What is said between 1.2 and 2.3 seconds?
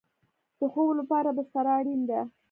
بستره اړین ده